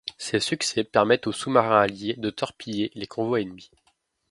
[0.17, 3.69] Ces succès permettent aux sous-marins alliés de torpiller les convois ennemis.